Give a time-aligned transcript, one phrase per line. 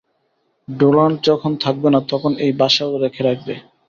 [0.67, 3.53] Donald যখন থাকবে না, তখন ও এই বাসা দেখে রাখবে।